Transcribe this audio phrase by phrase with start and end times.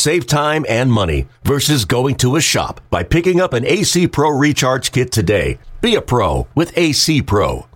[0.00, 4.30] Save time and money versus going to a shop by picking up an AC Pro
[4.30, 5.58] Recharge Kit today.
[5.82, 7.66] Be a pro with AC Pro.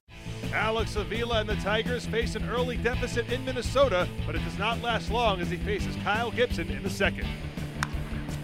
[0.50, 4.81] Alex Avila and the Tigers face an early deficit in Minnesota, but it does not
[4.81, 7.29] last long as he faces Kyle Gibson in the second.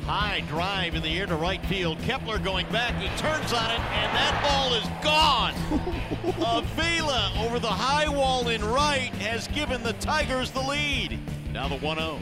[0.02, 1.98] High drive in the air to right field.
[2.01, 2.95] Kepler going back.
[3.01, 5.54] He turns on it, and that ball is gone.
[6.59, 11.18] Avila over the high wall in right has given the Tigers the lead.
[11.54, 12.18] Now the 1 0.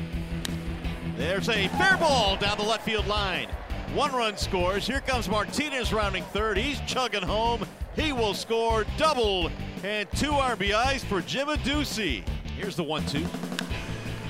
[1.19, 3.49] There's a fair ball down the left field line.
[3.93, 4.87] One run scores.
[4.87, 6.57] Here comes Martinez rounding third.
[6.57, 7.67] He's chugging home.
[7.97, 9.51] He will score double
[9.83, 12.23] and two RBIs for Jim Adduci.
[12.57, 13.27] Here's the one two.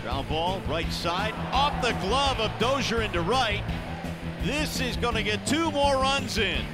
[0.03, 3.63] Ground ball, right side, off the glove of Dozier into right.
[4.43, 6.65] This is going to get two more runs in.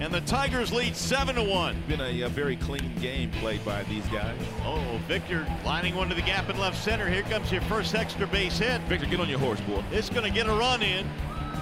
[0.00, 1.82] And the Tigers lead 7 to 1.
[1.88, 4.38] Been a, a, very clean game played by these guys.
[4.64, 7.08] Oh, Victor lining one to the gap in left center.
[7.08, 8.80] Here comes your first extra base hit.
[8.82, 9.82] Victor, get on your horse, boy.
[9.90, 11.04] It's going to get a run in.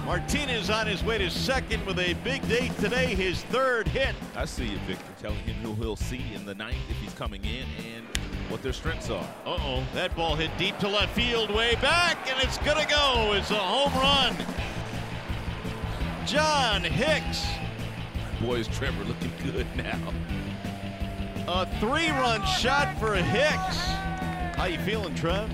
[0.05, 4.15] Martinez on his way to second with a big day today, his third hit.
[4.35, 7.43] I see you, Victor, telling him who he'll see in the ninth if he's coming
[7.43, 8.05] in and
[8.49, 9.27] what their strengths are.
[9.45, 13.33] Uh-oh, that ball hit deep to left field, way back, and it's gonna go.
[13.33, 14.35] It's a home run.
[16.25, 17.56] John Hicks.
[18.41, 20.13] Boy, is Trevor looking good now.
[21.47, 23.77] A three-run shot for Hicks.
[24.55, 25.49] How you feeling, Trev?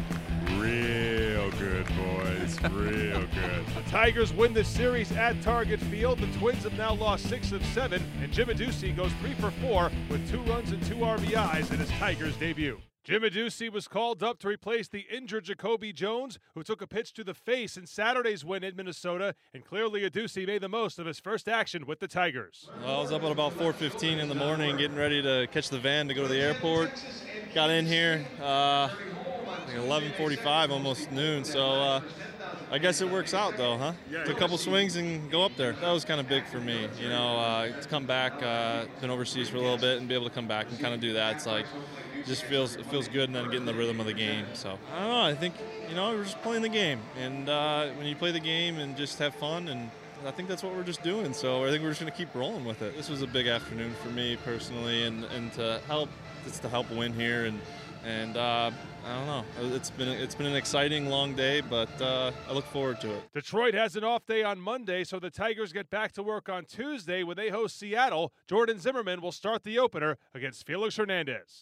[0.58, 2.62] Real good, boys.
[2.72, 3.66] Real good.
[3.76, 6.20] The Tigers win the series at Target Field.
[6.20, 9.90] The Twins have now lost six of seven, and Jim Adduci goes three for four
[10.10, 12.80] with two runs and two RBIs in his Tigers debut.
[13.04, 17.12] Jim Adduci was called up to replace the injured Jacoby Jones, who took a pitch
[17.16, 21.06] to the face in Saturday's win in Minnesota, and clearly Adduci made the most of
[21.06, 22.70] his first action with the Tigers.
[22.82, 25.80] Well, I was up at about 4:15 in the morning, getting ready to catch the
[25.80, 26.92] van to go to the airport.
[27.54, 28.88] Got in here, uh,
[29.76, 31.44] 11:45, almost noon.
[31.44, 32.02] So uh,
[32.74, 33.94] I guess it works out, though, huh?
[34.10, 35.74] Yeah, Took a couple swings and go up there.
[35.74, 38.42] That was kind of big for me, you know, uh, to come back.
[38.42, 40.92] Uh, been overseas for a little bit and be able to come back and kind
[40.92, 41.36] of do that.
[41.36, 41.68] It's like
[42.26, 44.48] just feels it feels good and then getting the rhythm of the game.
[44.54, 45.22] So I don't know.
[45.22, 45.54] I think
[45.88, 48.98] you know we're just playing the game, and uh, when you play the game and
[48.98, 49.92] just have fun, and
[50.26, 51.34] I think that's what we're just doing.
[51.34, 52.98] So I think we're just going to keep rolling with it.
[52.98, 56.10] This was a big afternoon for me personally, and and to help
[56.44, 57.62] just to help win here and
[58.06, 58.72] and uh,
[59.06, 59.76] I don't know.
[59.76, 63.34] It's been it's been an exciting long day, but uh, I look forward to it.
[63.34, 66.66] Detroit has an off day on Monday, so the Tigers get back to work on
[66.66, 68.34] Tuesday when they host Seattle.
[68.48, 71.62] Jordan Zimmermann will start the opener against Felix Hernandez.